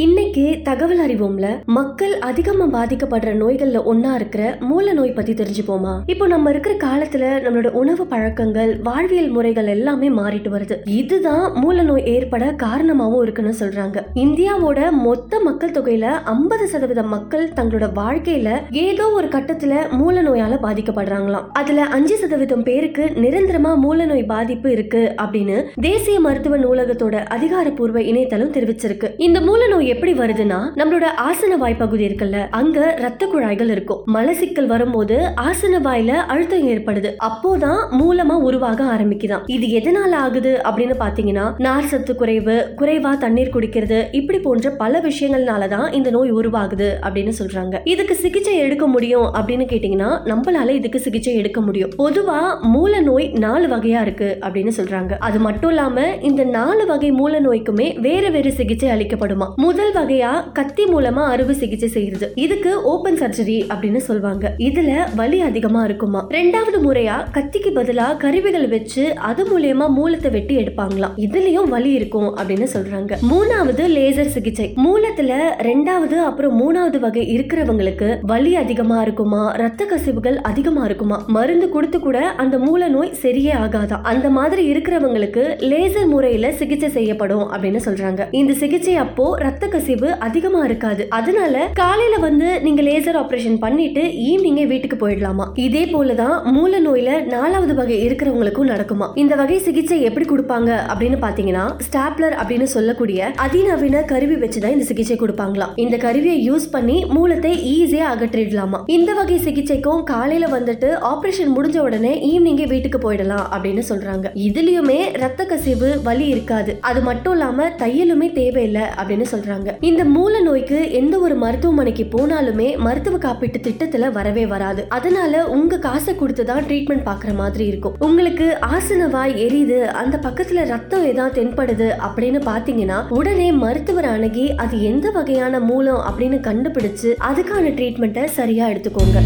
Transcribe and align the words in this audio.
இன்னைக்கு 0.00 0.60
தகவல் 0.62 0.98
அறிவோம்ல? 0.98 1.46
மக்கள் 1.64 2.18
அதிகமா 2.18 2.82
பாதிக்கப்படுற 2.82 3.32
நோய்கள்ல 3.32 3.80
ஒன்னா 3.92 4.14
இருக்கிற 4.14 4.56
மூல 4.60 4.92
நோய் 4.92 5.12
பத்தி 5.12 5.32
தெரிஞ்சுப்போமா? 5.32 6.00
இப்போ 6.06 6.26
நம்ம 6.26 6.50
இருக்கிற 6.50 6.74
காலத்துல 6.74 7.24
நம்மளோட 7.44 7.66
உணவு 7.66 8.06
பழக்கங்கள் 8.06 8.80
வாழ்வியல் 8.82 9.28
முறைகள் 9.28 9.66
எல்லாமே 9.66 10.08
மாறிட்டு 10.08 10.50
வருது. 10.52 10.88
இதுதான் 10.88 11.52
மூல 11.52 11.82
நோய் 11.82 12.04
ஏற்பட 12.04 12.54
காரணமாவும் 12.62 13.22
இருக்குன்னு 13.22 13.54
சொல்றாங்க. 13.60 14.02
இந்தியாவோட 14.14 14.90
மொத்த 14.90 15.40
மக்கள் 15.40 15.70
தொகையில 15.70 16.00
ஐம்பது 16.24 16.68
சதவீத 16.68 17.02
மக்கள் 17.02 17.48
தங்களோட 17.48 17.90
வாழ்க்கையில 17.94 18.60
ஏதோ 18.70 19.10
ஒரு 19.10 19.28
கட்டத்துல 19.28 19.90
மூல 19.90 20.22
நோயால 20.22 20.58
பாதிக்கப்படுறாங்களாம். 20.62 21.46
அதுல 21.52 21.84
அஞ்சு 21.84 22.16
சதவீதம் 22.16 22.62
பேருக்கு 22.62 23.10
நிரந்தரமா 23.14 23.76
மூல 23.76 24.04
நோய் 24.04 24.22
பாதிப்பு 24.22 24.70
இருக்கு 24.70 25.14
அப்படின்னு 25.22 25.64
தேசிய 25.80 26.20
மருத்துவ 26.20 26.58
நூலகத்தோட 26.58 27.24
அதிகாரப்பூர்வ 27.24 28.02
இணையதளம் 28.02 28.52
தெரிவிச்சிருக்கு. 28.52 29.10
இந்த 29.18 29.40
மூல 29.40 29.68
நோய் 29.68 29.88
எப்படி 29.90 30.12
வருதுன்னா 30.12 30.58
நம்மளோட 30.76 31.04
ஆசன 31.16 31.56
வாய் 31.58 31.74
பகுதி 31.74 32.06
இருக்குல்ல 32.06 32.46
அங்க 32.50 32.94
ரத்த 32.98 33.26
குழாய்கள் 33.26 33.68
இருக்கும். 33.68 34.02
மலசிக்கல் 34.14 34.66
வரும்போது 34.66 35.16
ஆசன 35.18 35.78
வாயில 35.84 36.06
அழுத்தம் 36.06 36.68
ஏற்படுது. 36.68 37.14
அப்போதான் 37.24 37.86
மூலமா 37.90 38.38
உருவாக 38.40 38.84
ஆரம்பிக்குதான். 38.84 39.42
இது 39.46 39.66
எதனால 39.66 40.10
ஆகுது 40.10 40.60
அப்படின்னு 40.64 40.94
பாத்தீங்கன்னா 41.00 41.52
நார் 41.58 41.84
சத்து 41.84 42.14
குறைவு 42.14 42.74
குறைவா 42.76 43.18
தண்ணீர் 43.18 43.50
குடிக்கிறது 43.54 44.04
இப்படி 44.10 44.38
போன்ற 44.38 44.70
பல 44.70 45.00
விஷயங்கள்னாலதான் 45.00 45.92
இந்த 45.92 46.10
நோய் 46.10 46.32
உருவாகுது 46.32 46.92
அப்படின்னு 47.02 47.32
சொல்றாங்க. 47.38 47.78
இதுக்கு 47.84 48.14
சிகிச்சை 48.14 48.56
எடுக்க 48.56 48.86
முடியும் 48.86 49.34
அப்படின்னு 49.34 49.64
கேட்டீங்கன்னா 49.64 50.18
நம்மளால 50.24 50.68
இதுக்கு 50.68 51.00
சிகிச்சை 51.00 51.34
எடுக்க 51.34 51.60
முடியும். 51.60 51.90
பொதுவா 51.98 52.60
மூல 52.60 53.00
நோய் 53.00 53.28
நாலு 53.28 53.66
வகையா 53.66 54.02
இருக்கு 54.02 54.36
அப்படின்னு 54.40 54.70
சொல்றாங்க. 54.76 55.12
அது 55.18 55.38
மட்டும் 55.38 55.70
இல்லாம 55.70 56.06
இந்த 56.20 56.44
நாலு 56.44 56.86
வகை 56.86 57.10
மூல 57.10 57.40
நோய்க்குமே 57.40 58.00
வேற 58.00 58.28
வேற 58.30 58.50
சிகிச்சை 58.50 58.88
அளிக்கப்படுமா? 58.90 59.54
முதல் 59.70 59.92
வகையா 59.92 60.52
கத்தி 60.52 60.84
மூலமா 60.84 61.24
அறுவை 61.24 61.54
சிகிச்சை 61.54 61.88
செய்யறது. 61.88 62.32
இதுக்கு 62.34 62.82
ஓபன் 62.82 63.14
சர்ஜரி 63.14 63.68
அப்படின்னு 63.68 63.96
சொல்லுவாங்க. 63.96 64.54
இதுல 64.58 65.14
வலி 65.16 65.40
அதிகமா 65.40 65.84
இருக்குமா? 65.84 66.26
ரெண்டாவது 66.30 66.78
முறையா 66.82 67.12
கத்திக்கு 67.32 67.70
பதிலா 67.74 68.16
கருவிகள் 68.16 68.68
வச்சு 68.68 69.16
அது 69.16 69.44
மூலியமா 69.44 69.88
மூலத்தை 69.88 70.30
வெட்டி 70.30 70.56
எடுப்பாங்களாம். 70.56 71.12
இதுலயும் 71.16 71.68
வலி 71.68 71.92
இருக்கும் 71.92 72.36
அப்படின்னு 72.36 72.66
சொல்றாங்க. 72.72 73.16
மூணாவது 73.30 73.84
லேசர் 73.86 74.26
சிகிச்சை. 74.26 74.74
மூலத்துல 74.84 75.34
ரெண்டாவது 75.62 76.16
அப்புறம் 76.18 76.56
மூணாவது 76.60 76.98
வகை 76.98 77.38
இருக்கிறவங்களுக்கு 77.38 78.18
வலி 78.22 78.56
அதிகமா 78.56 79.02
இருக்குமா? 79.02 79.50
ரத்த 79.50 79.84
கசிவுகள் 79.84 80.40
அதிகமா 80.40 80.84
இருக்குமா? 80.84 81.24
மருந்து 81.26 81.68
கொடுத்து 81.68 82.00
கூட 82.00 82.28
அந்த 82.28 82.58
மூல 82.58 82.88
நோய் 82.88 83.12
சரியே 83.22 83.52
ஆகாதா? 83.66 84.00
அந்த 84.02 84.30
மாதிரி 84.30 84.72
இருக்கிறவங்களுக்கு 84.72 85.44
லேசர் 85.58 86.06
முறையில 86.06 86.52
சிகிச்சை 86.52 86.88
செய்யப்படும் 86.88 87.52
அப்படின்னு 87.52 87.80
சொல்றாங்க. 87.84 88.26
இந்த 88.30 88.52
சிகிச்சை 88.52 88.96
அப்போ 88.96 89.36
ரத்த 89.36 89.59
ரத்த 89.60 89.78
கசிவு 89.78 90.18
அதிகமா 90.18 90.64
இருக்காது. 90.64 91.06
அதனால 91.08 91.70
காலையில 91.72 92.16
வந்து 92.16 92.60
நீங்க 92.60 92.82
லேசர் 92.82 93.18
ஆபரேஷன் 93.22 93.58
பண்ணிட்டு 93.58 94.02
ஈவினிங்கே 94.02 94.66
வீட்டுக்கு 94.66 95.08
போயிடலாமா? 95.08 95.44
இதே 95.54 95.84
போலதான் 95.84 96.42
மூல 96.42 96.80
நோயில 96.80 97.24
நாலாவது 97.24 97.74
வகை 97.74 98.08
இருக்கிறவங்களுக்கும் 98.08 98.70
நடக்குமா? 98.70 99.06
இந்த 99.14 99.34
வகை 99.34 99.58
சிகிச்சை 99.58 100.02
எப்படி 100.02 100.26
கொடுப்பாங்க 100.28 100.78
அப்படின்னு 100.92 101.18
பாத்தீங்கன்னா 101.24 101.64
ஸ்டாப்லர் 101.88 102.34
அப்படின்னு 102.42 102.62
சொல்லக்கூடிய 102.62 103.32
அதிநவீன 103.36 104.02
கருவி 104.02 104.34
வச்சுதான் 104.34 104.70
இந்த 104.70 104.84
சிகிச்சை 104.84 105.16
கொடுப்பாங்களாம். 105.16 105.74
இந்த 105.76 105.96
கருவியை 105.96 106.50
யூஸ் 106.50 106.70
பண்ணி 106.70 107.04
மூலத்தை 107.04 107.52
ஈஸியா 107.74 108.04
அகற்றிடலாமா? 108.14 108.80
இந்த 108.86 109.12
வகை 109.12 109.38
சிகிச்சைக்கும் 109.38 110.02
காலையில 110.02 110.58
வந்துட்டு 110.58 110.90
ஆபரேஷன் 111.12 111.52
முடிஞ்ச 111.56 111.78
உடனே 111.78 112.14
ஈவினிங்கே 112.32 112.66
வீட்டுக்கு 112.66 113.12
போயிடலாம் 113.12 113.46
அப்படின்னு 113.52 113.82
சொல்றாங்க. 113.88 114.26
இதுலயுமே 114.48 115.18
ரத்த 115.18 115.44
கசிவு 115.44 116.02
வலி 116.02 116.26
இருக்காது. 116.26 116.78
அது 116.80 117.00
மட்டும் 117.00 117.32
இல்லாம 117.32 117.68
தையலுமே 117.68 118.32
தேவையில்லை 118.32 118.82
அப்படின்னு 118.82 119.24
சொல்றாங்க. 119.30 119.48
இந்த 119.80 120.02
மூல 120.04 120.40
நோய்க்கு 120.40 120.78
எந்த 120.92 121.14
ஒரு 121.18 121.34
மருத்துவமனைக்கு 121.34 122.04
போனாலுமே 122.14 122.68
மருத்துவ 122.86 123.16
காப்பீட்டு 123.24 123.58
திட்டத்துல 123.66 124.12
வரவே 124.12 124.44
வராது. 124.46 124.82
அதனால 124.88 125.42
உங்க 125.56 125.78
காசை 125.86 126.14
கொடுத்து 126.14 126.44
தான் 126.44 126.64
ட்ரீட்மெண்ட் 126.68 127.06
பாக்குற 127.08 127.34
மாதிரி 127.34 127.66
இருக்கும். 127.66 127.96
உங்களுக்கு 127.98 128.48
ஆசன 128.76 129.08
வாய் 129.10 129.34
எரியுது 129.46 129.78
அந்த 130.02 130.18
பக்கத்துல 130.26 130.66
ரத்தம் 130.74 131.06
ஏதாவது 131.06 131.36
தென்படுது 131.38 131.88
அப்படின்னு 132.08 132.40
பாத்தீங்கன்னா 132.50 132.98
உடனே 133.20 133.52
மருத்துவர் 133.64 134.10
அணுகி 134.14 134.46
அது 134.64 134.82
எந்த 134.82 135.10
வகையான 135.10 135.60
மூலம் 135.60 136.02
அப்படின்னு 136.10 136.40
கண்டுபிடிச்சு 136.48 137.12
அதுக்கான 137.30 137.74
ட்ரீட்மெண்ட்டை 137.78 138.24
சரியா 138.24 138.66
எடுத்துக்கோங்க. 138.68 139.20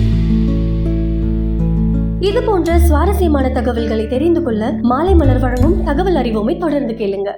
இது 2.29 2.41
போன்ற 2.43 2.79
சுவாரஸ்யமான 2.79 3.47
தகவல்களை 3.51 4.05
தெரிந்து 4.07 4.41
கொள்ள 4.43 4.71
மாலை 4.91 5.15
மலர் 5.15 5.41
வழங்கும் 5.41 5.75
தகவல் 5.85 6.15
அறிவோமை 6.15 6.55
தொடர்ந்து 6.59 6.95
கேளுங்க. 7.01 7.31